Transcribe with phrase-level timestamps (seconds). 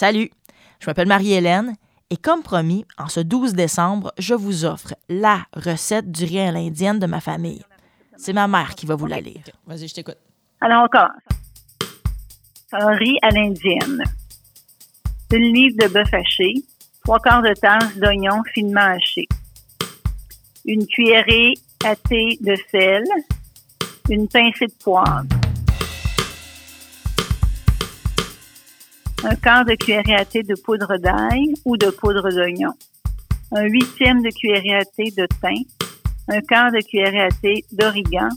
[0.00, 0.30] Salut,
[0.78, 1.74] je m'appelle Marie-Hélène
[2.08, 6.52] et comme promis, en ce 12 décembre, je vous offre la recette du riz à
[6.52, 7.64] l'indienne de ma famille.
[8.16, 9.42] C'est ma mère qui va vous la lire.
[9.66, 10.18] Vas-y, je t'écoute.
[10.60, 11.10] Alors, on commence.
[12.70, 14.04] Un riz à l'indienne.
[15.32, 16.54] Une livre de bœuf haché,
[17.04, 19.26] trois quarts de tasse d'oignon finement haché,
[20.64, 21.54] une cuillerée
[21.84, 23.02] à thé de sel,
[24.08, 25.26] une pincée de poivre,
[29.24, 32.72] un quart de cuillerée à thé de poudre d'ail ou de poudre d'oignon,
[33.52, 35.64] un huitième de cuillerée à thé de thym,
[36.28, 38.28] un quart de cuillerée à thé d'origan,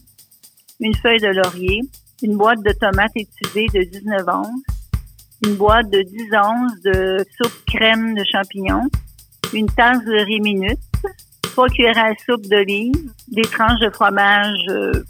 [0.80, 1.82] une feuille de laurier,
[2.24, 4.48] une boîte de tomates étudées de 19 onces,
[5.46, 8.88] une boîte de 10 onces de soupe crème de champignons,
[9.54, 10.80] une tasse de riz minute,
[11.42, 15.04] trois cuillerées à soupe d'olive, des tranches de fromage euh.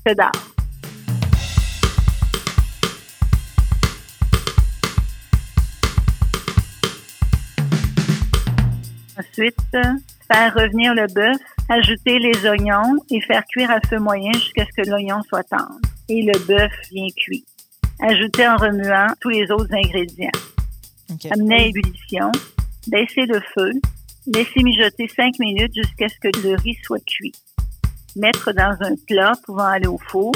[9.22, 11.38] Ensuite, faire revenir le bœuf,
[11.70, 15.80] ajouter les oignons et faire cuire à feu moyen jusqu'à ce que l'oignon soit tendre
[16.10, 17.46] et le bœuf bien cuit.
[18.00, 20.32] Ajouter en remuant tous les autres ingrédients.
[21.30, 22.32] Amener à ébullition,
[22.88, 23.72] baisser le feu,
[24.26, 27.34] laisser mijoter 5 minutes jusqu'à ce que le riz soit cuit.
[28.16, 30.34] Mettre dans un plat pouvant aller au four,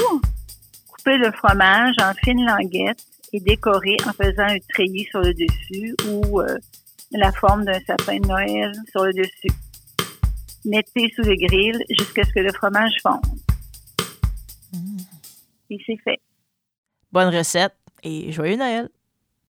[0.88, 5.96] couper le fromage en fines languettes et décorer en faisant un treillis sur le dessus
[6.08, 6.56] ou euh,
[7.12, 9.52] la forme d'un sapin de Noël sur le dessus.
[10.64, 13.20] Mettez sous le grill jusqu'à ce que le fromage fonde.
[15.70, 16.20] Et c'est fait.
[17.12, 18.88] Bonne recette et joyeux Noël!